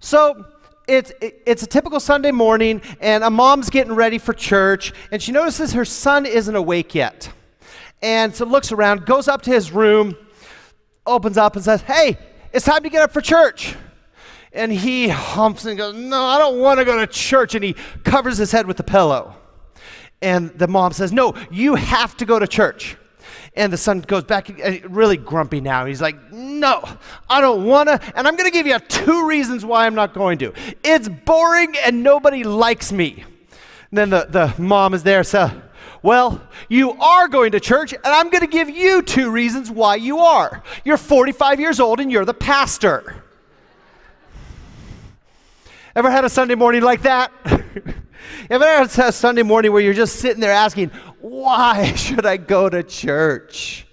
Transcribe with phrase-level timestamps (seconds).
[0.00, 0.46] So
[0.86, 5.32] it's, it's a typical Sunday morning, and a mom's getting ready for church, and she
[5.32, 7.30] notices her son isn't awake yet.
[8.02, 10.16] And so looks around, goes up to his room,
[11.06, 12.18] opens up and says, Hey,
[12.52, 13.74] it's time to get up for church.
[14.52, 17.54] And he humps and goes, No, I don't want to go to church.
[17.54, 19.34] And he covers his head with the pillow.
[20.20, 22.96] And the mom says, No, you have to go to church.
[23.56, 25.84] And the son goes back, uh, really grumpy now.
[25.84, 26.82] He's like, No,
[27.28, 28.00] I don't want to.
[28.16, 30.52] And I'm going to give you two reasons why I'm not going to.
[30.82, 33.24] It's boring and nobody likes me.
[33.90, 35.50] And then the, the mom is there, so,
[36.02, 39.94] well, you are going to church, and I'm going to give you two reasons why
[39.94, 40.62] you are.
[40.84, 43.22] You're 45 years old and you're the pastor.
[45.96, 47.30] Ever had a Sunday morning like that?
[48.50, 52.68] Ever had a Sunday morning where you're just sitting there asking, why should I go
[52.68, 53.86] to church?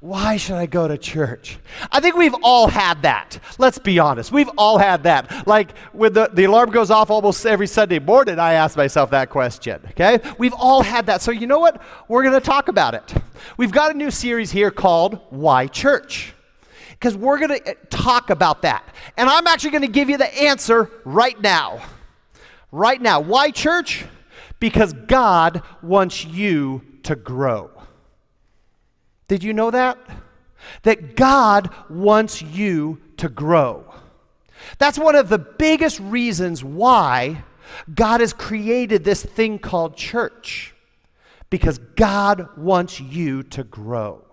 [0.00, 1.58] Why should I go to church?
[1.92, 3.38] I think we've all had that.
[3.58, 4.32] Let's be honest.
[4.32, 5.46] We've all had that.
[5.46, 9.30] Like when the, the alarm goes off almost every Sunday morning, I ask myself that
[9.30, 9.80] question.
[9.90, 10.18] Okay?
[10.38, 11.22] We've all had that.
[11.22, 11.80] So you know what?
[12.08, 13.14] We're going to talk about it.
[13.56, 16.34] We've got a new series here called Why Church?
[16.90, 18.84] Because we're going to eh, talk about that.
[19.16, 21.80] And I'm actually going to give you the answer right now.
[22.72, 23.20] Right now.
[23.20, 24.04] Why church?
[24.58, 27.70] Because God wants you to grow.
[29.28, 29.98] Did you know that?
[30.82, 33.84] That God wants you to grow.
[34.78, 37.44] That's one of the biggest reasons why
[37.94, 40.74] God has created this thing called church.
[41.50, 44.24] Because God wants you to grow.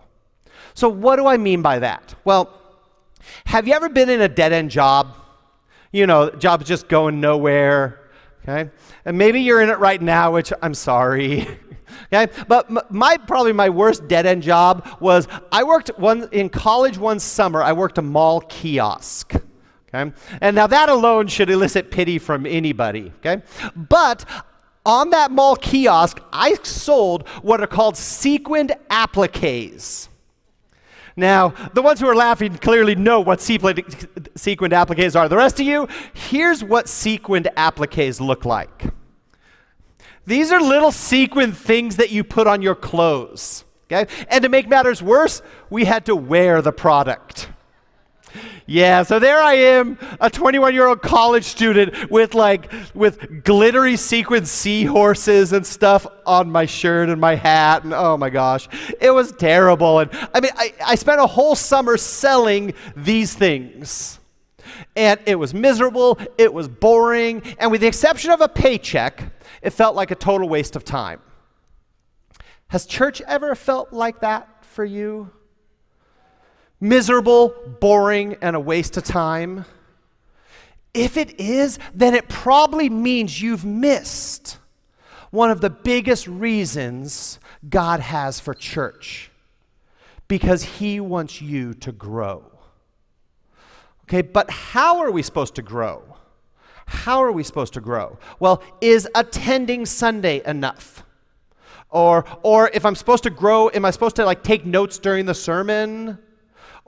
[0.74, 2.16] So, what do I mean by that?
[2.24, 2.54] Well,
[3.46, 5.16] have you ever been in a dead end job?
[5.92, 8.00] You know, job's just going nowhere.
[8.44, 8.70] Okay?
[9.06, 11.48] And maybe you're in it right now, which I'm sorry.
[12.14, 12.32] Okay?
[12.48, 17.20] But my probably my worst dead end job was I worked one in college one
[17.20, 17.62] summer.
[17.62, 19.34] I worked a mall kiosk.
[19.94, 20.12] Okay?
[20.42, 23.12] And now that alone should elicit pity from anybody.
[23.20, 23.42] Okay?
[23.76, 24.26] But
[24.86, 30.09] on that mall kiosk, I sold what are called sequined appliques.
[31.20, 33.84] Now, the ones who are laughing clearly know what sequined
[34.74, 35.28] appliques are.
[35.28, 38.86] The rest of you, here's what sequined appliques look like.
[40.26, 43.66] These are little sequin things that you put on your clothes.
[43.92, 44.12] Okay?
[44.30, 47.50] And to make matters worse, we had to wear the product.
[48.66, 53.96] Yeah, so there I am, a 21 year old college student with like with glittery
[53.98, 58.68] sequin seahorses and stuff on my shirt and my hat, and oh my gosh,
[59.02, 60.00] it was terrible.
[60.00, 64.20] And I mean, I, I spent a whole summer selling these things.
[64.96, 69.24] And it was miserable, it was boring, and with the exception of a paycheck,
[69.62, 71.22] it felt like a total waste of time.
[72.68, 75.32] Has church ever felt like that for you?
[76.82, 79.66] Miserable, boring, and a waste of time?
[80.94, 84.58] If it is, then it probably means you've missed
[85.32, 89.30] one of the biggest reasons God has for church
[90.28, 92.44] because He wants you to grow.
[94.04, 96.02] Okay, but how are we supposed to grow?
[96.88, 98.18] How are we supposed to grow?
[98.40, 101.04] Well, is attending Sunday enough?
[101.92, 105.28] Or, or if I'm supposed to grow, am I supposed to like take notes during
[105.28, 106.18] the sermon?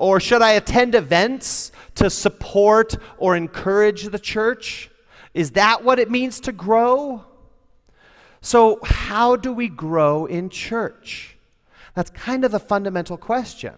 [0.02, 4.90] Or should I attend events to support or encourage the church?
[5.36, 7.24] Is that what it means to grow?
[8.42, 11.38] So, how do we grow in church?
[11.94, 13.76] That's kind of the fundamental question.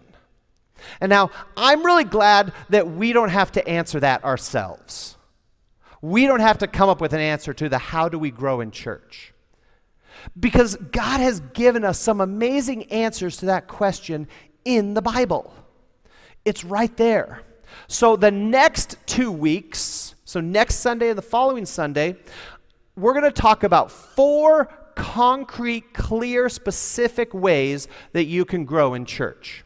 [0.98, 5.18] And now, I'm really glad that we don't have to answer that ourselves.
[6.00, 8.62] We don't have to come up with an answer to the how do we grow
[8.62, 9.34] in church.
[10.40, 14.26] Because God has given us some amazing answers to that question
[14.64, 15.52] in the Bible.
[16.44, 17.42] It's right there.
[17.88, 22.16] So, the next two weeks, so next Sunday and the following Sunday,
[22.96, 29.04] we're going to talk about four concrete, clear, specific ways that you can grow in
[29.04, 29.64] church.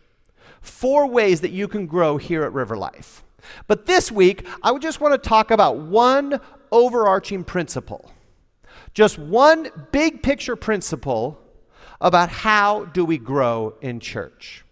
[0.61, 3.25] Four ways that you can grow here at River Life.
[3.67, 8.11] But this week, I would just want to talk about one overarching principle.
[8.95, 11.41] Just one big picture principle
[12.01, 14.65] about how do we grow in church.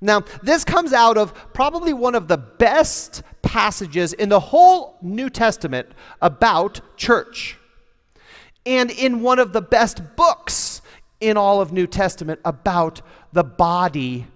[0.00, 5.30] Now, this comes out of probably one of the best passages in the whole New
[5.30, 5.88] Testament
[6.20, 7.58] about church.
[8.64, 10.82] And in one of the best books
[11.20, 13.02] in all of New Testament about
[13.32, 14.26] the body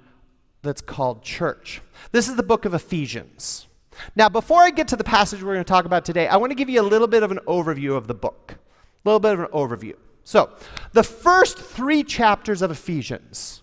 [0.63, 1.81] that's called church.
[2.12, 3.67] This is the book of Ephesians.
[4.15, 6.51] Now, before I get to the passage we're going to talk about today, I want
[6.51, 8.55] to give you a little bit of an overview of the book.
[8.57, 9.95] A little bit of an overview.
[10.25, 10.51] So,
[10.93, 13.62] the first three chapters of Ephesians,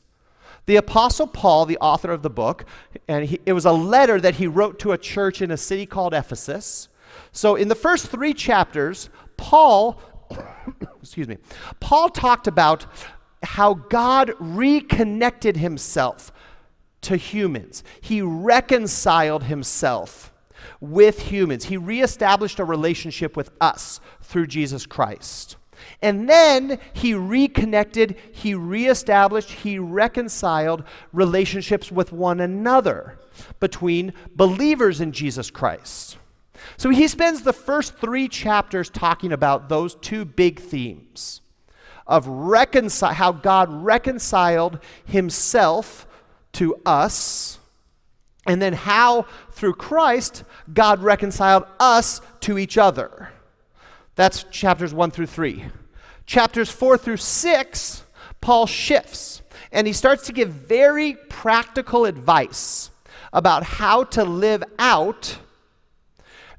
[0.65, 2.65] The Apostle Paul, the author of the book,
[3.07, 5.85] and he, it was a letter that he wrote to a church in a city
[5.85, 6.87] called Ephesus.
[7.31, 9.99] So in the first three chapters, Paul,
[11.01, 11.37] excuse me,
[11.79, 12.85] Paul talked about
[13.43, 16.31] how God reconnected himself
[17.01, 17.83] to humans.
[18.01, 20.31] He reconciled himself
[20.79, 21.65] with humans.
[21.65, 25.57] He reestablished a relationship with us through Jesus Christ.
[26.01, 33.19] And then he reconnected, he reestablished, he reconciled relationships with one another
[33.59, 36.17] between believers in Jesus Christ.
[36.77, 41.41] So he spends the first three chapters talking about those two big themes
[42.05, 46.07] of how God reconciled himself
[46.53, 47.59] to us,
[48.45, 53.32] and then how through Christ God reconciled us to each other.
[54.15, 55.65] That's chapters 1 through 3.
[56.25, 58.03] Chapters 4 through 6,
[58.41, 59.41] Paul shifts
[59.73, 62.91] and he starts to give very practical advice
[63.33, 65.39] about how to live out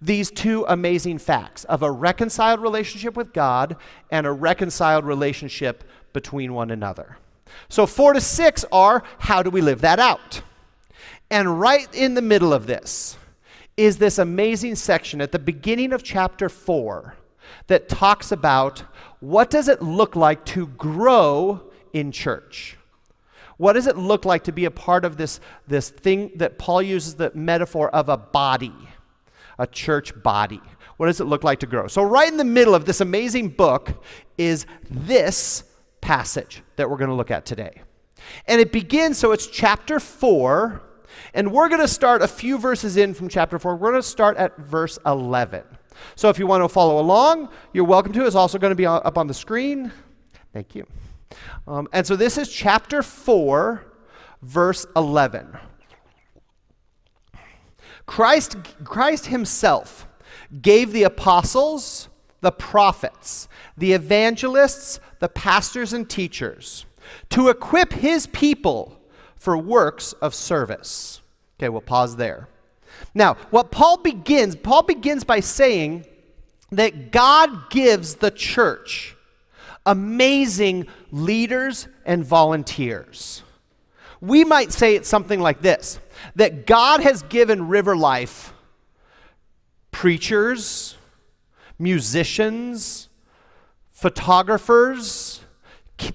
[0.03, 3.77] these two amazing facts of a reconciled relationship with God
[4.11, 7.17] and a reconciled relationship between one another.
[7.69, 10.43] So, four to six are how do we live that out?
[11.31, 13.17] And right in the middle of this
[13.77, 17.15] is this amazing section at the beginning of chapter four
[17.67, 18.85] that talks about
[19.21, 22.77] what does it look like to grow in church?
[23.57, 26.83] What does it look like to be a part of this, this thing that Paul
[26.83, 28.75] uses the metaphor of a body,
[29.59, 30.61] a church body?
[30.97, 31.87] What does it look like to grow?
[31.87, 34.05] So, right in the middle of this amazing book
[34.39, 35.65] is this
[36.01, 37.83] passage that we're going to look at today.
[38.47, 40.83] And it begins, so it's chapter 4,
[41.35, 43.77] and we're going to start a few verses in from chapter 4.
[43.77, 45.65] We're going to start at verse 11.
[46.15, 48.27] So if you want to follow along, you're welcome to.
[48.27, 49.93] It's also going to be up on the screen.
[50.53, 50.87] Thank you.
[51.67, 53.85] Um, and so this is chapter 4,
[54.43, 55.57] verse 11.
[58.07, 60.07] Christ, Christ himself
[60.61, 62.09] gave the apostles,
[62.41, 66.85] the prophets, the evangelists, the pastors, and teachers
[67.31, 69.01] to equip his people
[69.37, 71.21] for works of service.
[71.59, 72.49] Okay, we'll pause there.
[73.15, 76.07] Now, what Paul begins, Paul begins by saying
[76.73, 79.17] that God gives the church
[79.87, 83.43] amazing leaders and volunteers.
[84.21, 85.99] We might say it's something like this
[86.37, 88.53] that God has given River Life
[89.91, 90.97] preachers,
[91.79, 93.09] musicians,
[93.93, 95.41] photographers,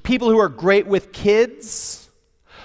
[0.04, 1.99] people who are great with kids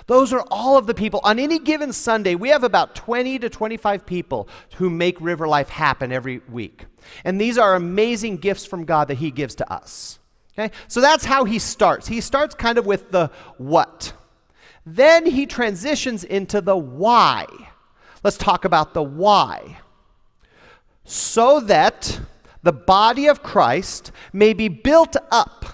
[0.06, 1.20] those are all of the people.
[1.24, 5.70] On any given Sunday, we have about 20 to 25 people who make River Life
[5.70, 6.86] happen every week.
[7.24, 10.18] And these are amazing gifts from God that He gives to us.
[10.58, 10.74] Okay?
[10.88, 12.06] So that's how He starts.
[12.06, 14.12] He starts kind of with the what.
[14.84, 17.46] Then He transitions into the why.
[18.22, 19.78] Let's talk about the why.
[21.04, 22.20] So that
[22.62, 25.64] the body of Christ may be built up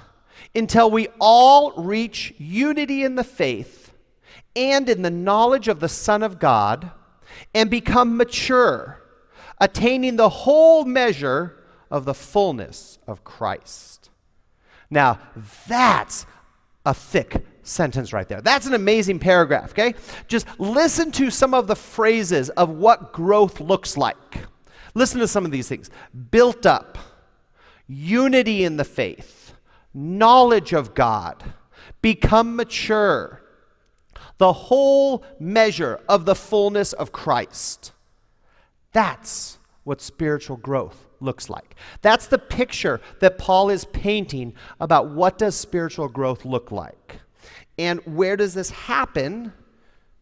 [0.55, 3.80] until we all reach unity in the faith
[4.55, 6.91] and in the knowledge of the Son of God,
[7.55, 9.03] and become mature,
[9.61, 14.11] attaining the whole measure of the fullness of Christ.
[14.91, 15.21] Now,
[15.69, 16.27] that's
[16.85, 18.41] a thick sentence right there.
[18.41, 19.95] That's an amazing paragraph, okay?
[20.27, 24.39] Just listen to some of the phrases of what growth looks like.
[24.95, 25.91] Listen to some of these things
[26.31, 26.99] built up,
[27.87, 29.55] unity in the faith,
[29.95, 31.55] knowledge of God,
[32.03, 33.40] become mature
[34.41, 37.93] the whole measure of the fullness of Christ.
[38.93, 41.77] That's what spiritual growth looks like.
[42.01, 47.21] That's the picture that Paul is painting about what does spiritual growth look like.
[47.79, 49.53] And where does this happen?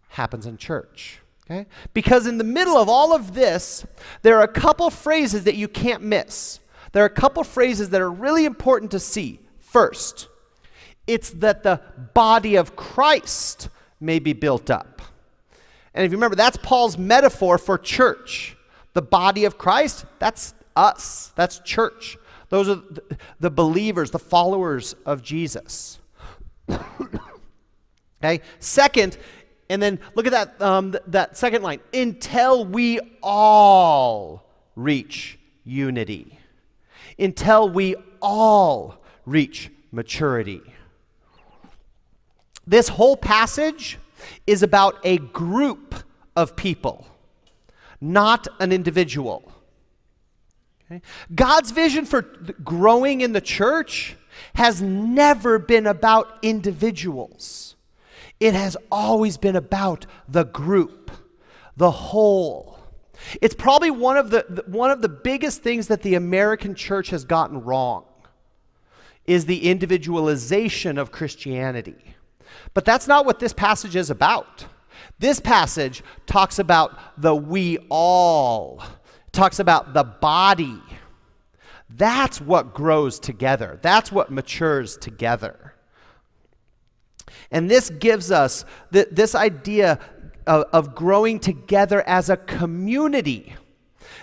[0.08, 1.20] Happens in church.
[1.48, 1.66] Okay?
[1.94, 3.86] Because in the middle of all of this,
[4.22, 6.58] there are a couple phrases that you can't miss.
[6.90, 9.38] There are a couple phrases that are really important to see.
[9.60, 10.26] First,
[11.06, 11.80] it's that the
[12.14, 13.68] body of Christ
[14.00, 15.02] may be built up.
[15.94, 18.56] And if you remember, that's Paul's metaphor for church.
[18.94, 22.16] The body of Christ, that's us, that's church.
[22.48, 22.82] Those are
[23.40, 25.98] the believers, the followers of Jesus.
[26.70, 29.18] okay, second,
[29.68, 36.38] and then look at that, um, th- that second line until we all reach unity,
[37.18, 40.62] until we all reach maturity.
[42.68, 43.98] This whole passage
[44.46, 45.94] is about a group
[46.36, 47.06] of people,
[47.98, 49.50] not an individual.
[50.84, 51.00] Okay?
[51.34, 52.20] God's vision for
[52.62, 54.16] growing in the church
[54.54, 57.74] has never been about individuals.
[58.38, 61.10] It has always been about the group,
[61.74, 62.78] the whole.
[63.40, 67.24] It's probably one of the, one of the biggest things that the American church has
[67.24, 68.04] gotten wrong
[69.24, 72.16] is the individualization of Christianity.
[72.74, 74.66] But that's not what this passage is about.
[75.18, 78.82] This passage talks about the we all,
[79.32, 80.80] talks about the body.
[81.90, 83.78] That's what grows together.
[83.82, 85.74] That's what matures together.
[87.50, 89.98] And this gives us th- this idea
[90.46, 93.54] of, of growing together as a community.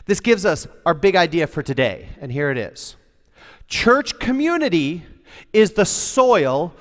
[0.06, 2.96] This gives us our big idea for today, and here it is
[3.68, 5.04] Church community
[5.52, 6.74] is the soil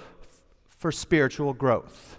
[0.84, 2.18] for spiritual growth.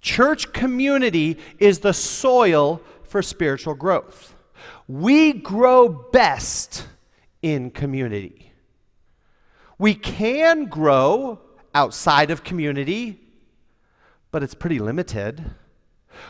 [0.00, 4.36] Church community is the soil for spiritual growth.
[4.86, 6.86] We grow best
[7.42, 8.52] in community.
[9.76, 11.40] We can grow
[11.74, 13.18] outside of community,
[14.30, 15.44] but it's pretty limited.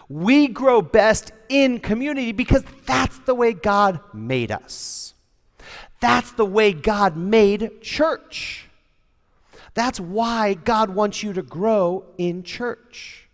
[0.09, 5.13] We grow best in community because that's the way God made us.
[6.01, 8.68] That's the way God made church.
[9.75, 13.29] That's why God wants you to grow in church.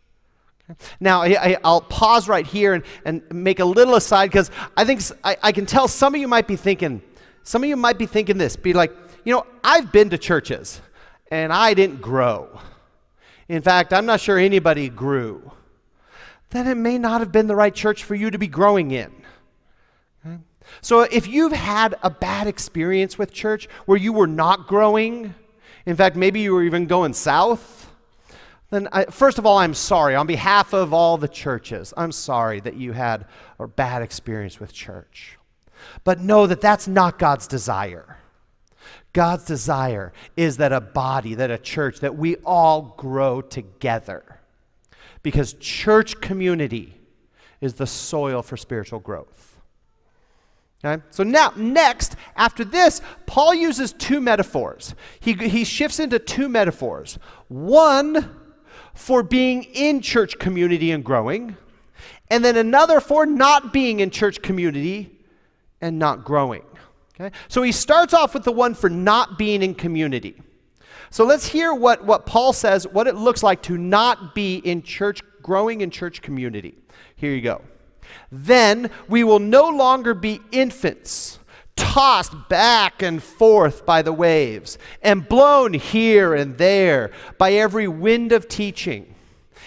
[0.98, 5.02] Now, I, will pause right here and, and make a little aside because I think
[5.22, 7.02] I, I can tell some of you might be thinking,
[7.42, 8.92] some of you might be thinking this, be like,
[9.24, 10.80] you know, I've been to churches
[11.30, 12.60] and I didn't grow.
[13.48, 15.52] In fact, I'm not sure anybody grew.
[16.50, 19.12] Then it may not have been the right church for you to be growing in.
[20.80, 25.34] So if you've had a bad experience with church where you were not growing,
[25.86, 27.90] in fact, maybe you were even going south,
[28.70, 30.14] then I, first of all, I'm sorry.
[30.14, 33.26] On behalf of all the churches, I'm sorry that you had
[33.58, 35.38] a bad experience with church.
[36.02, 38.16] But know that that's not God's desire.
[39.12, 44.40] God's desire is that a body, that a church, that we all grow together.
[45.22, 47.00] Because church community
[47.60, 49.53] is the soil for spiritual growth.
[50.84, 51.02] Okay?
[51.10, 54.94] So now, next, after this, Paul uses two metaphors.
[55.20, 57.18] He, he shifts into two metaphors.
[57.48, 58.36] One
[58.94, 61.56] for being in church community and growing,
[62.30, 65.10] and then another for not being in church community
[65.80, 66.62] and not growing.
[67.18, 67.34] Okay?
[67.48, 70.40] So he starts off with the one for not being in community.
[71.10, 74.82] So let's hear what, what Paul says, what it looks like to not be in
[74.82, 76.74] church, growing in church community.
[77.16, 77.62] Here you go.
[78.30, 81.38] Then we will no longer be infants,
[81.76, 88.32] tossed back and forth by the waves, and blown here and there by every wind
[88.32, 89.14] of teaching,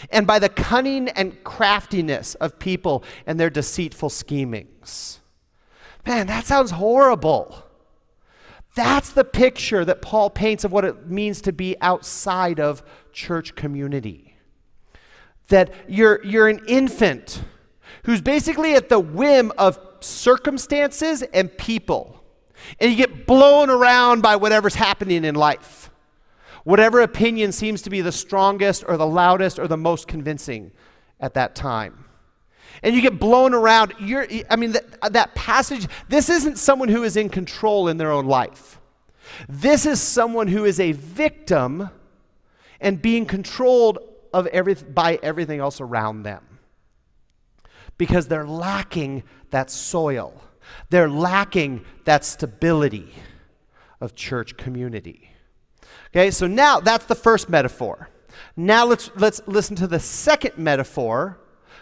[0.09, 5.19] and by the cunning and craftiness of people and their deceitful schemings.
[6.05, 7.63] Man, that sounds horrible.
[8.75, 13.55] That's the picture that Paul paints of what it means to be outside of church
[13.55, 14.35] community.
[15.47, 17.41] That you're, you're an infant
[18.07, 22.23] who's basically at the whim of circumstances and people.
[22.79, 25.91] And you get blown around by whatever's happening in life.
[26.63, 30.71] Whatever opinion seems to be the strongest or the loudest or the most convincing
[31.19, 32.05] at that time.
[32.81, 33.93] And you get blown around.
[33.99, 38.13] You're, I mean, that, that passage, this isn't someone who is in control in their
[38.13, 38.79] own life.
[39.49, 41.89] This is someone who is a victim
[42.79, 43.99] and being controlled
[44.33, 46.46] of every, by everything else around them
[47.97, 50.41] because they're lacking that soil.
[50.89, 53.13] They're lacking that stability
[53.99, 55.29] of church community.
[56.07, 58.09] Okay, so now that's the first metaphor.
[58.55, 61.39] Now let's, let's listen to the second metaphor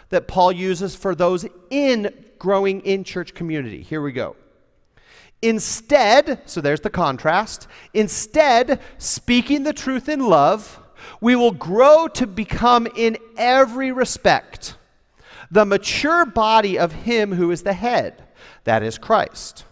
[0.08, 3.82] that Paul uses for those in growing in church community.
[3.82, 4.36] Here we go.
[5.42, 10.80] Instead, so there's the contrast, instead, speaking the truth in love,
[11.20, 14.76] we will grow to become in every respect
[15.50, 18.24] the mature body of Him who is the head,
[18.64, 19.64] that is Christ.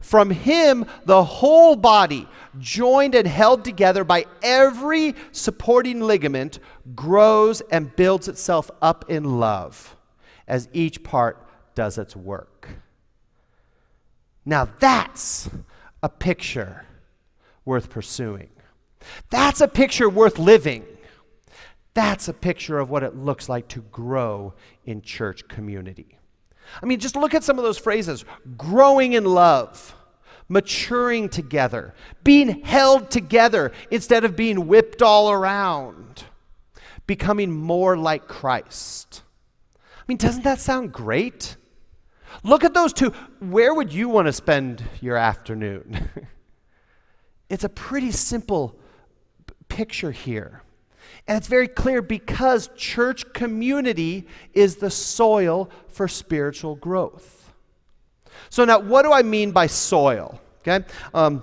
[0.00, 2.28] From Him, the whole body,
[2.58, 6.58] joined and held together by every supporting ligament,
[6.94, 9.96] grows and builds itself up in love
[10.46, 12.68] as each part does its work.
[14.44, 15.48] Now, that's
[16.02, 16.84] a picture
[17.64, 18.50] worth pursuing.
[19.30, 20.84] That's a picture worth living.
[21.94, 26.18] That's a picture of what it looks like to grow in church community.
[26.82, 28.24] I mean, just look at some of those phrases
[28.56, 29.94] growing in love,
[30.48, 36.24] maturing together, being held together instead of being whipped all around,
[37.06, 39.22] becoming more like Christ.
[39.76, 41.56] I mean, doesn't that sound great?
[42.42, 43.10] Look at those two.
[43.38, 46.10] Where would you want to spend your afternoon?
[47.48, 48.76] it's a pretty simple
[49.68, 50.62] picture here.
[51.26, 57.52] And it's very clear because church community is the soil for spiritual growth.
[58.50, 60.40] So, now what do I mean by soil?
[60.60, 60.84] Okay?
[61.14, 61.42] Um,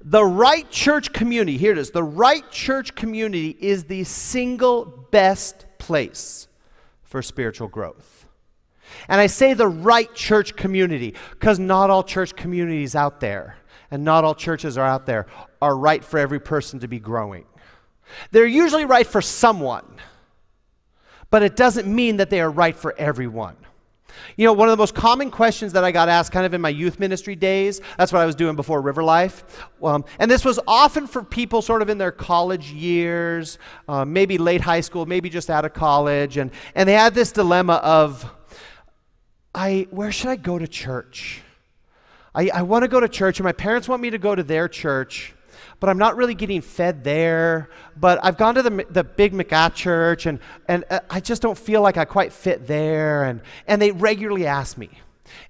[0.00, 5.66] the right church community, here it is, the right church community is the single best
[5.78, 6.48] place
[7.02, 8.26] for spiritual growth.
[9.08, 13.56] And I say the right church community because not all church communities out there
[13.90, 15.26] and not all churches are out there
[15.60, 17.44] are right for every person to be growing.
[18.30, 19.86] They're usually right for someone,
[21.30, 23.56] but it doesn't mean that they are right for everyone.
[24.36, 26.60] You know, one of the most common questions that I got asked kind of in
[26.60, 29.44] my youth ministry days, that's what I was doing before River Life.
[29.82, 33.58] Um, and this was often for people sort of in their college years,
[33.88, 36.36] uh, maybe late high school, maybe just out of college.
[36.38, 38.30] And, and they had this dilemma of,
[39.54, 41.42] I, where should I go to church?
[42.34, 44.42] I, I want to go to church, and my parents want me to go to
[44.42, 45.34] their church
[45.80, 47.70] but I'm not really getting fed there.
[47.96, 51.58] But I've gone to the, the Big mega church, and, and uh, I just don't
[51.58, 53.24] feel like I quite fit there.
[53.24, 54.90] And, and they regularly ask me.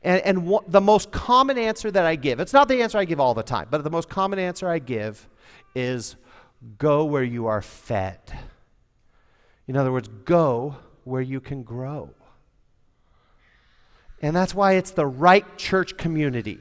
[0.02, 3.20] And, and the most common answer that I give, it's not the answer I give
[3.20, 5.28] all the time, but the most common answer I give
[5.74, 6.16] is
[6.78, 8.20] go where you are fed.
[9.68, 12.10] In other words, go where you can grow.
[14.22, 16.58] And that's why it's the right church community.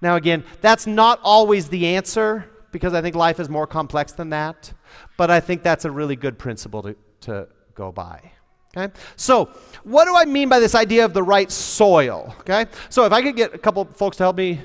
[0.00, 4.30] Now, again, that's not always the answer, because I think life is more complex than
[4.30, 4.72] that.
[5.16, 8.32] But I think that's a really good principle to, to go by.
[8.76, 8.92] Okay?
[9.16, 9.46] So,
[9.84, 12.34] what do I mean by this idea of the right soil?
[12.40, 12.66] Okay?
[12.90, 14.60] So, if I could get a couple folks to help me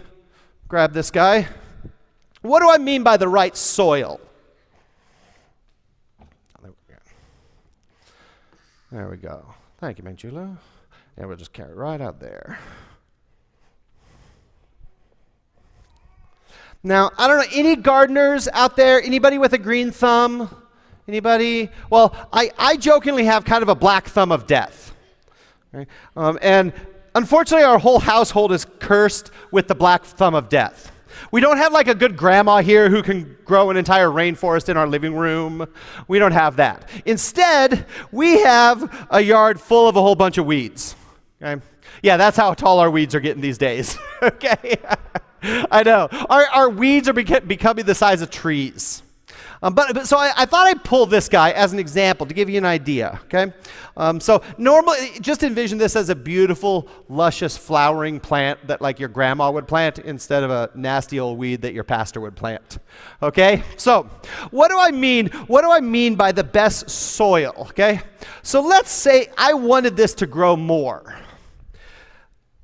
[0.71, 1.45] grab this guy.
[2.41, 4.21] What do I mean by the right soil?
[8.89, 9.53] There we go.
[9.79, 10.57] Thank you, Manjula.
[11.17, 12.57] And we'll just carry it right out there.
[16.83, 19.01] Now, I don't know, any gardeners out there?
[19.01, 20.49] Anybody with a green thumb?
[21.07, 21.69] Anybody?
[21.89, 24.93] Well, I, I jokingly have kind of a black thumb of death.
[25.71, 25.87] Right?
[26.15, 26.73] Um, and
[27.13, 30.91] unfortunately, our whole household is cursed with the black thumb of death.
[31.31, 34.77] We don't have like a good grandma here who can grow an entire rainforest in
[34.77, 35.67] our living room.
[36.07, 36.89] We don't have that.
[37.05, 40.95] Instead, we have a yard full of a whole bunch of weeds.
[41.41, 41.61] Okay?
[42.01, 43.97] Yeah, that's how tall our weeds are getting these days.
[44.23, 44.77] okay?
[45.71, 46.07] I know.
[46.29, 49.03] Our, our weeds are beca- becoming the size of trees.
[49.63, 52.33] Um, but, but, so I, I, thought I'd pull this guy as an example to
[52.33, 53.19] give you an idea.
[53.25, 53.53] Okay,
[53.95, 59.09] um, so normally just envision this as a beautiful, luscious, flowering plant that like your
[59.09, 62.79] grandma would plant instead of a nasty old weed that your pastor would plant.
[63.21, 64.09] Okay, so
[64.49, 65.27] what do I mean?
[65.45, 67.67] What do I mean by the best soil?
[67.69, 68.01] Okay,
[68.41, 71.15] so let's say I wanted this to grow more.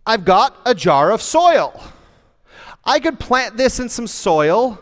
[0.04, 1.80] I've got a jar of soil.
[2.88, 4.80] I could plant this in some soil.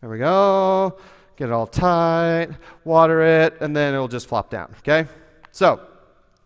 [0.00, 0.98] There we go.
[1.36, 2.48] Get it all tight,
[2.84, 5.08] water it, and then it'll just flop down, okay?
[5.52, 5.80] So,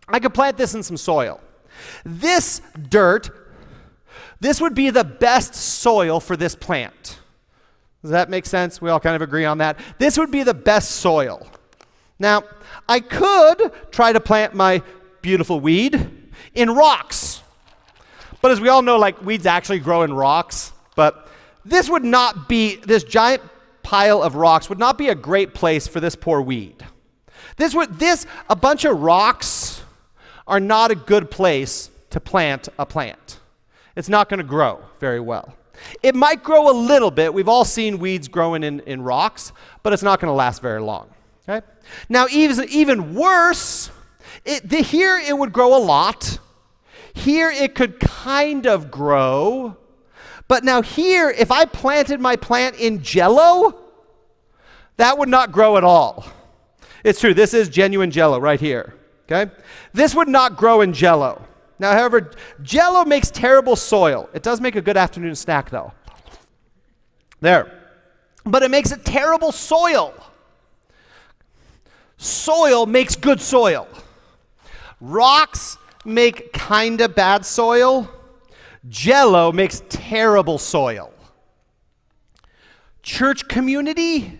[0.07, 1.41] I could plant this in some soil.
[2.05, 3.29] This dirt,
[4.39, 7.19] this would be the best soil for this plant.
[8.01, 8.79] Does that make sense?
[8.79, 9.79] We all kind of agree on that.
[9.97, 11.45] This would be the best soil.
[12.19, 12.43] Now,
[12.87, 14.81] I could try to plant my
[15.21, 16.09] beautiful weed
[16.53, 17.41] in rocks.
[18.45, 20.71] But as we all know, like weeds actually grow in rocks.
[20.95, 21.27] But
[21.65, 23.41] this would not be, this giant
[23.81, 26.85] pile of rocks would not be a great place for this poor weed.
[27.57, 29.81] This would, this, a bunch of rocks
[30.45, 33.39] are not a good place to plant a plant.
[33.95, 35.55] It's not going to grow very well.
[36.03, 37.33] It might grow a little bit.
[37.33, 40.81] We've all seen weeds growing in, in rocks, but it's not going to last very
[40.81, 41.09] long.
[41.49, 41.65] Okay?
[42.09, 43.89] Now, even, even worse,
[44.45, 46.37] it, the, here it would grow a lot,
[47.15, 49.77] here it could kind of grow.
[50.47, 53.75] But now, here, if I planted my plant in jello,
[54.97, 56.25] that would not grow at all.
[57.03, 58.93] It's true, this is genuine jello right here.
[59.25, 59.51] Okay?
[59.93, 61.41] This would not grow in jello.
[61.79, 64.29] Now, however, jello makes terrible soil.
[64.33, 65.93] It does make a good afternoon snack, though.
[67.41, 67.71] There.
[68.43, 70.13] But it makes a terrible soil.
[72.17, 73.87] Soil makes good soil.
[75.01, 78.09] Rocks make kind of bad soil,
[78.87, 81.11] jello makes terrible soil.
[83.01, 84.39] Church community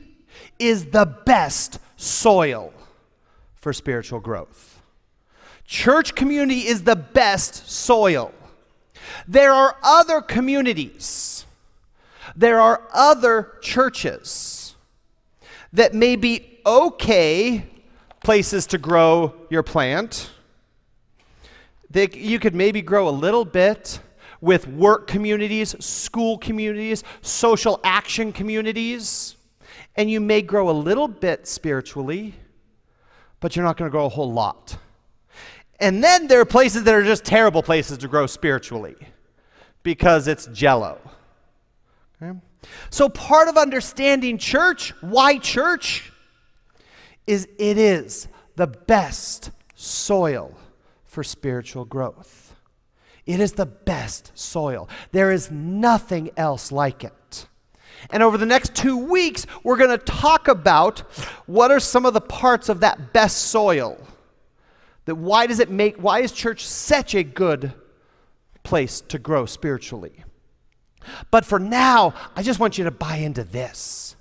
[0.59, 2.73] is the best soil
[3.55, 4.81] for spiritual growth.
[5.65, 8.31] Church community is the best soil.
[9.27, 11.45] There are other communities,
[12.35, 14.75] there are other churches
[15.73, 17.65] that may be okay
[18.23, 20.31] places to grow your plant
[21.89, 23.99] they, you could maybe grow a little bit
[24.41, 29.35] with work communities, school communities, social action communities.
[29.95, 32.35] And you may grow a little bit spiritually,
[33.39, 34.77] but you're not going to grow a whole lot.
[35.79, 38.95] And then there are places that are just terrible places to grow spiritually
[39.83, 40.99] because it's jello.
[42.21, 42.37] Okay?
[42.89, 46.11] So, part of understanding church, why church,
[47.27, 50.55] is it is the best soil
[51.15, 52.53] for spiritual growth.
[53.25, 54.89] It is the best soil.
[55.13, 57.47] There is nothing else like it.
[58.09, 60.99] And over the next two weeks, we're going to talk about
[61.45, 63.97] what are some of the parts of that best soil.
[65.05, 67.73] That why does it make, why is church such a good
[68.63, 70.21] place to grow spiritually?
[71.31, 74.17] But for now, I just want you to buy into this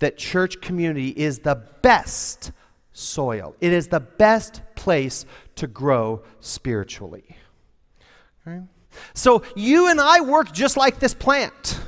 [0.00, 2.52] that church community is the best
[2.92, 7.36] soil, it is the best place to grow spiritually.
[8.46, 8.60] Okay?
[9.12, 11.80] So you and I work just like this plant,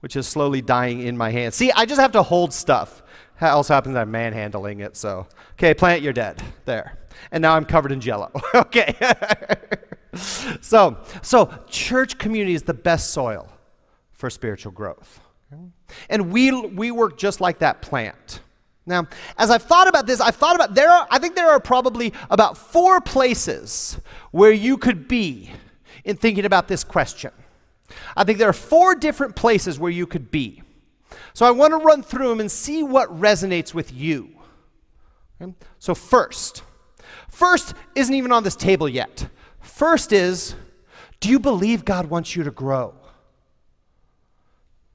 [0.00, 1.54] which is slowly dying in my hand.
[1.54, 3.02] See, I just have to hold stuff.
[3.40, 5.26] That also happens I'm manhandling it, so.
[5.52, 6.42] Okay, plant, you're dead.
[6.64, 6.98] There.
[7.30, 8.30] And now I'm covered in jello.
[8.54, 8.94] okay.
[10.60, 13.50] so, so church community is the best soil
[14.12, 15.20] for spiritual growth.
[16.08, 18.40] And we, we work just like that plant.
[18.86, 21.58] Now, as I've thought about this, I've thought about there are, I think there are
[21.58, 25.50] probably about four places where you could be
[26.04, 27.32] in thinking about this question.
[28.16, 30.62] I think there are four different places where you could be.
[31.34, 34.30] So I want to run through them and see what resonates with you.
[35.40, 35.52] Okay?
[35.78, 36.62] So, first,
[37.28, 39.28] first isn't even on this table yet.
[39.60, 40.54] First is,
[41.20, 42.94] do you believe God wants you to grow?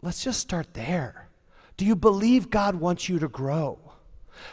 [0.02, 1.28] Let's just start there.
[1.82, 3.80] Do you believe God wants you to grow?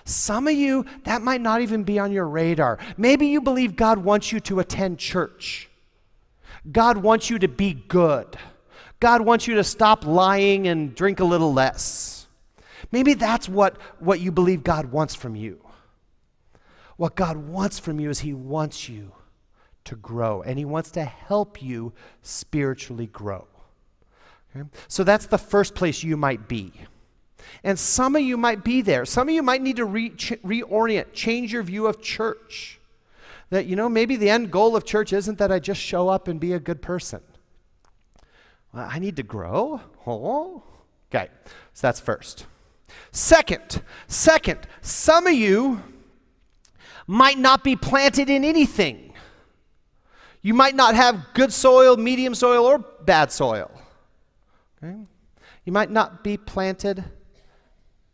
[0.07, 2.79] Some of you, that might not even be on your radar.
[2.97, 5.69] Maybe you believe God wants you to attend church.
[6.73, 8.39] God wants you to be good.
[8.99, 12.27] God wants you to stop lying and drink a little less.
[12.93, 15.61] Maybe that's what, what you believe God wants from you.
[16.97, 19.13] What God wants from you is He wants you
[19.85, 23.47] to grow, and He wants to help you spiritually grow.
[24.57, 24.67] Okay?
[24.89, 26.73] So that's the first place you might be.
[27.65, 29.05] And some of you might be there.
[29.05, 32.79] Some of you might need to re- reorient, change your view of church.
[33.51, 36.29] That, you know, maybe the end goal of church isn't that I just show up
[36.29, 37.21] and be a good person.
[38.73, 39.81] Well, I need to grow.
[40.07, 40.63] Oh.
[41.11, 41.29] Okay,
[41.73, 42.47] so that's first.
[43.13, 45.83] Second, second, some of you
[47.07, 49.15] might not be planted in anything.
[50.43, 53.71] You might not have good soil, medium soil, or bad soil.
[54.83, 54.97] Okay?
[55.65, 57.05] You might not be planted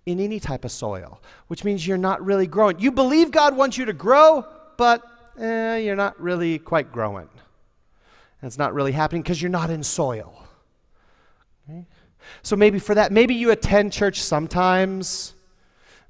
[0.06, 2.78] in any type of soil, which means you're not really growing.
[2.78, 5.02] You believe God wants you to grow, but
[5.38, 7.28] eh, you're not really quite growing.
[8.40, 10.46] And it's not really happening because you're not in soil.
[11.68, 11.86] Okay?
[12.42, 15.34] So maybe for that, maybe you attend church sometimes.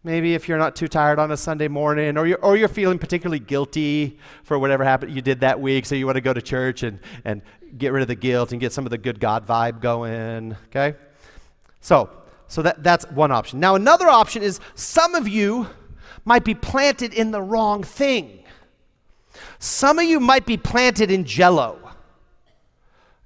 [0.02, 2.98] Maybe if you're not too tired on a Sunday morning, or you're, or you're feeling
[2.98, 6.42] particularly guilty for whatever happened you did that week, so you want to go to
[6.42, 7.40] church and, and
[7.78, 10.56] get rid of the guilt and get some of the good God vibe going.
[10.66, 10.94] Okay?
[11.80, 12.10] So,
[12.48, 13.60] so that, that's one option.
[13.60, 15.68] Now, another option is some of you
[16.24, 18.44] might be planted in the wrong thing.
[19.58, 21.78] Some of you might be planted in jello,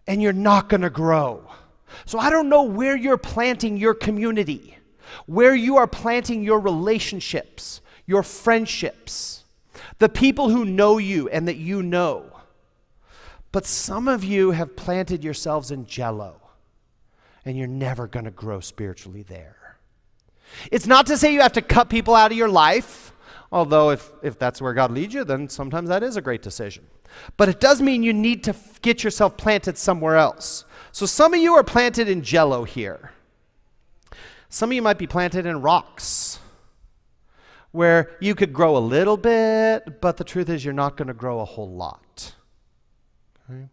[0.07, 1.45] and you're not going to grow.
[2.07, 4.79] So I don't know where you're planting your community
[5.27, 9.45] where you are planting your relationships, your friendships,
[9.99, 12.25] the people who know you and that you know.
[13.53, 16.41] But some of you have planted yourselves in jello,
[17.49, 19.79] and you're never going to grow spiritually there.
[20.71, 23.13] It's not to say you have to cut people out of your life,
[23.53, 26.87] although if, if that's where God leads you, then sometimes that is a great decision.
[27.37, 30.65] But it does mean you need to get yourself planted somewhere else.
[30.93, 33.13] So some of you are planted in jello here.
[34.49, 36.39] Some of you might be planted in rocks
[37.71, 41.15] where you could grow a little bit, but the truth is you're not going to
[41.15, 42.35] grow a whole lot.
[43.49, 43.69] Okay?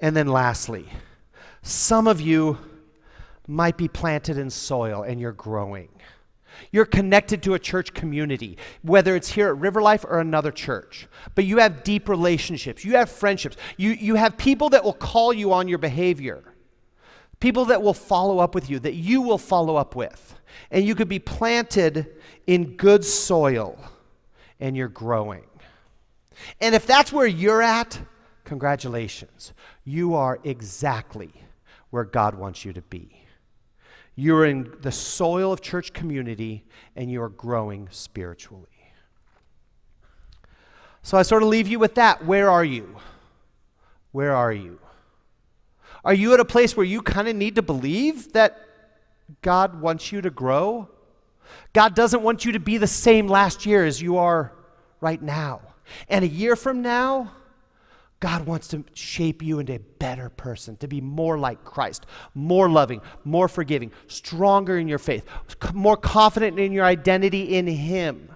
[0.00, 0.88] And then lastly,
[1.62, 2.58] some of you
[3.46, 5.88] might be planted in soil and you're growing.
[6.70, 11.06] You're connected to a church community, whether it's here at River Life or another church.
[11.34, 15.32] But you have deep relationships, you have friendships, you, you have people that will call
[15.32, 16.42] you on your behavior.
[17.40, 20.34] People that will follow up with you, that you will follow up with.
[20.70, 22.16] And you could be planted
[22.46, 23.78] in good soil
[24.58, 25.44] and you're growing.
[26.60, 28.00] And if that's where you're at,
[28.44, 29.52] congratulations.
[29.84, 31.32] You are exactly
[31.90, 33.24] where God wants you to be.
[34.14, 36.64] You're in the soil of church community
[36.96, 38.66] and you're growing spiritually.
[41.02, 42.24] So I sort of leave you with that.
[42.24, 42.96] Where are you?
[44.12, 44.80] Where are you?
[46.04, 48.68] Are you at a place where you kind of need to believe that
[49.42, 50.88] God wants you to grow.
[51.72, 54.52] God doesn't want you to be the same last year as you are
[55.00, 55.60] right now.
[56.08, 57.32] And a year from now,
[58.20, 62.04] God wants to shape you into a better person, to be more like Christ,
[62.34, 65.24] more loving, more forgiving, stronger in your faith,
[65.72, 68.30] more confident in your identity in Him,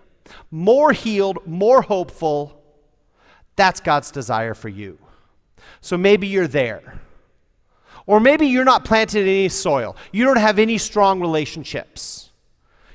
[0.51, 2.63] more healed, more hopeful.
[3.57, 4.99] That's God's desire for you.
[5.81, 7.01] So maybe you're there.
[8.07, 9.97] Or maybe you're not planted in any soil.
[10.13, 12.31] You don't have any strong relationships.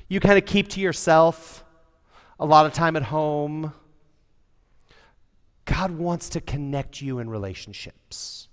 [0.08, 1.66] You kind of keep to yourself
[2.40, 3.74] a lot of time at home
[5.68, 8.48] God wants to connect you in relationships.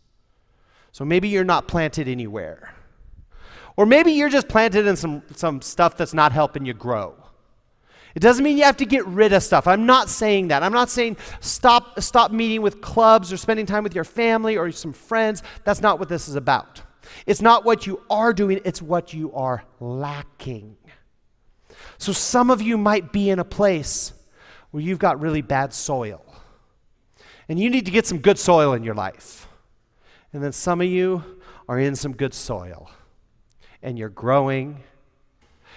[0.92, 2.74] So maybe you're not planted anywhere.
[3.76, 7.14] Or maybe you're just planted in some, some stuff that's not helping you grow.
[8.14, 9.66] It doesn't mean you have to get rid of stuff.
[9.66, 10.62] I'm not saying that.
[10.62, 14.70] I'm not saying stop, stop meeting with clubs or spending time with your family or
[14.70, 15.42] some friends.
[15.64, 16.82] That's not what this is about.
[17.26, 20.76] It's not what you are doing, it's what you are lacking.
[21.98, 24.12] So some of you might be in a place
[24.70, 26.23] where you've got really bad soil.
[27.48, 29.46] And you need to get some good soil in your life.
[30.32, 31.22] And then some of you
[31.68, 32.90] are in some good soil.
[33.82, 34.82] And you're growing.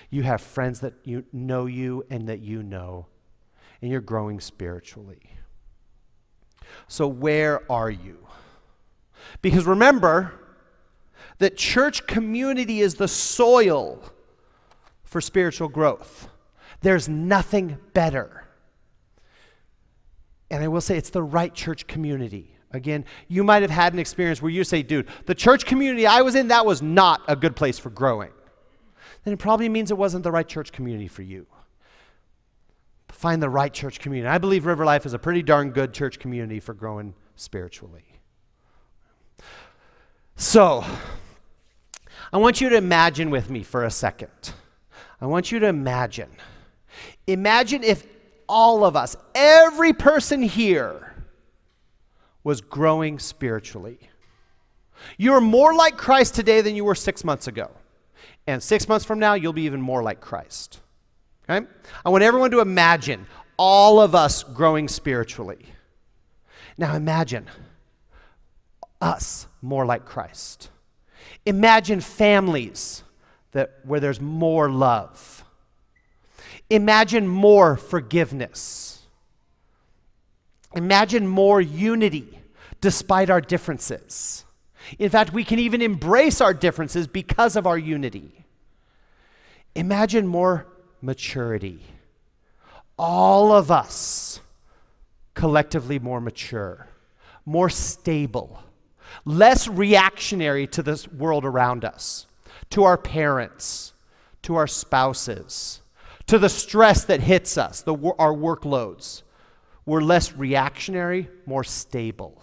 [0.10, 3.08] You have friends that you know you and that you know.
[3.82, 5.22] And you're growing spiritually.
[6.88, 8.28] So, where are you?
[9.42, 10.34] Because remember
[11.40, 14.02] that church community is the soil
[15.04, 16.30] for spiritual growth.
[16.82, 18.47] There's nothing better.
[20.50, 22.58] And I will say it's the right church community.
[22.72, 26.22] Again, you might have had an experience where you say, dude, the church community I
[26.22, 28.32] was in, that was not a good place for growing.
[29.24, 31.48] Then it probably means it wasn't the right church community for you.
[33.10, 34.30] Find the right church community.
[34.30, 38.06] I believe River Life is a pretty darn good church community for growing spiritually.
[40.36, 40.86] So,
[42.32, 44.54] I want you to imagine with me for a second.
[45.20, 46.30] I want you to imagine.
[47.26, 48.06] Imagine if
[48.48, 51.14] all of us, every person here,
[52.44, 54.00] was growing spiritually.
[55.18, 57.72] You're more like Christ today than you were six months ago.
[58.48, 60.80] And six months from now, you'll be even more like Christ.
[61.50, 61.68] Okay?
[62.06, 65.66] I want everyone to imagine all of us growing spiritually.
[66.78, 67.50] Now imagine
[69.02, 70.70] us more like Christ.
[71.46, 73.04] Imagine families
[73.52, 75.37] that, where there's more love
[76.70, 79.06] Imagine more forgiveness.
[80.76, 82.40] Imagine more unity
[82.82, 84.44] despite our differences.
[85.00, 88.46] In fact, we can even embrace our differences because of our unity.
[89.76, 90.68] Imagine more
[91.02, 91.82] maturity.
[92.98, 94.40] All of us
[95.34, 96.88] collectively more mature,
[97.46, 98.62] more stable,
[99.24, 102.26] less reactionary to this world around us,
[102.72, 103.94] to our parents,
[104.42, 105.82] to our spouses
[106.28, 109.24] to the stress that hits us, the, our workloads.
[109.86, 112.42] We're less reactionary, more stable.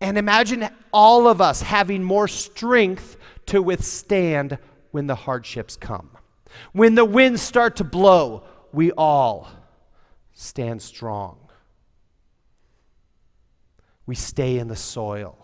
[0.00, 4.58] And imagine all of us having more strength to withstand
[4.90, 6.10] when the hardships come.
[6.72, 9.48] When the winds start to blow, we all
[10.32, 11.38] stand strong.
[14.04, 15.38] We stay in the soil.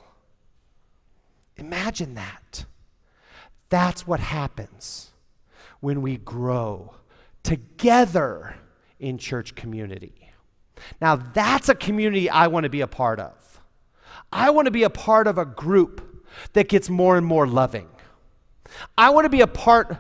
[1.57, 2.65] Imagine that.
[3.69, 5.08] That's what happens
[5.81, 6.95] when we grow
[7.43, 8.57] together
[8.99, 10.31] in church community.
[11.01, 13.61] Now, that's a community I want to be a part of.
[14.33, 17.89] I want to be a part of a group that gets more and more loving.
[18.97, 19.97] I want to be a part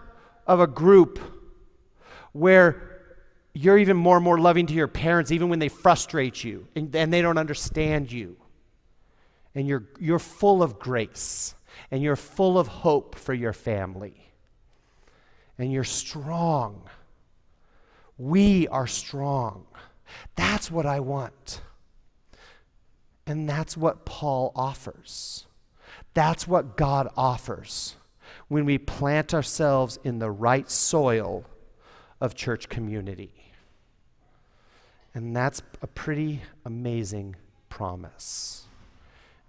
[0.47, 1.19] of a group
[2.33, 3.01] where
[3.55, 6.95] you're even more and more loving to your parents, even when they frustrate you and,
[6.95, 8.37] and they don't understand you.
[9.55, 11.55] And you're, you're full of grace
[11.91, 14.28] and you're full of hope for your family
[15.59, 16.83] and you're strong.
[18.17, 19.67] We are strong.
[20.37, 21.61] That's what I want.
[23.27, 25.47] And that's what Paul offers.
[26.15, 27.97] That's what God offers
[28.49, 31.45] when we plant ourselves in the right soil
[32.21, 33.35] of church community.
[35.15, 37.37] And that's a pretty amazing
[37.69, 38.65] promise.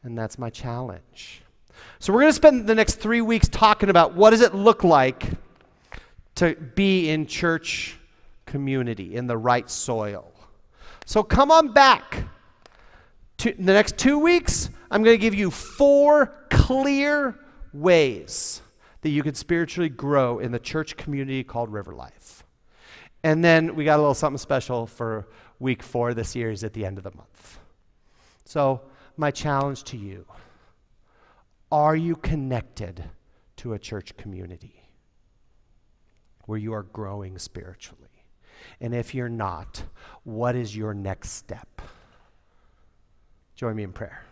[0.04, 1.42] And that's my challenge.
[2.00, 4.84] So we're going to spend the next 3 weeks talking about what does it look
[4.84, 5.26] like
[6.40, 7.98] to be in church
[8.46, 10.32] community, in the right soil.
[11.06, 12.24] So come on back.
[13.40, 17.38] To the next two weeks, I'm going to give you four clear
[17.74, 18.62] ways
[19.02, 22.46] that you can spiritually grow in the church community called River Life.
[23.22, 25.28] And then we got a little something special for
[25.60, 27.60] week four this year is at the end of the month.
[28.46, 28.84] So,
[29.18, 30.26] my challenge to you
[31.70, 33.04] are you connected
[33.58, 34.79] to a church community?
[36.50, 38.10] Where you are growing spiritually?
[38.82, 39.84] And if you're not,
[40.24, 41.80] what is your next step?
[43.56, 44.24] Join me in prayer.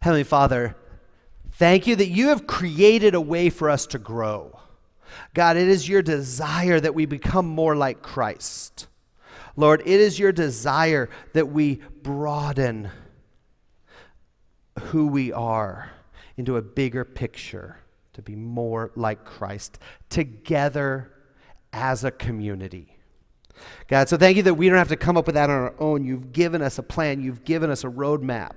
[0.00, 0.76] Heavenly Father,
[1.52, 4.58] thank you that you have created a way for us to grow.
[5.34, 8.86] God, it is your desire that we become more like Christ.
[9.56, 12.88] Lord, it is your desire that we broaden
[14.78, 15.90] who we are
[16.38, 17.76] into a bigger picture
[18.14, 21.12] to be more like Christ together
[21.72, 22.96] as a community.
[23.88, 25.74] God, so thank you that we don't have to come up with that on our
[25.80, 26.04] own.
[26.04, 28.52] You've given us a plan, you've given us a roadmap.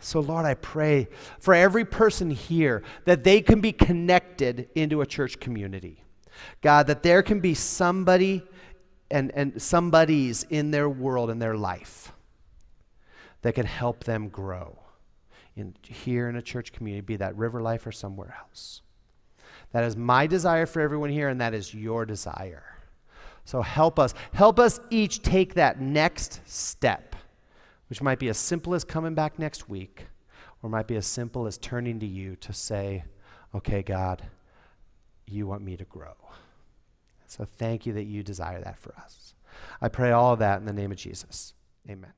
[0.00, 1.08] So, Lord, I pray
[1.38, 6.02] for every person here that they can be connected into a church community.
[6.62, 8.42] God, that there can be somebody
[9.10, 12.12] and, and somebodies in their world, in their life,
[13.42, 14.78] that can help them grow
[15.58, 18.82] in, here in a church community, be that River Life or somewhere else.
[19.72, 22.64] That is my desire for everyone here, and that is your desire.
[23.44, 24.14] So help us.
[24.32, 27.16] Help us each take that next step,
[27.88, 30.06] which might be as simple as coming back next week,
[30.62, 33.04] or might be as simple as turning to you to say,
[33.54, 34.22] okay, God,
[35.26, 36.14] you want me to grow.
[37.26, 39.34] So thank you that you desire that for us.
[39.80, 41.54] I pray all of that in the name of Jesus.
[41.88, 42.12] Amen.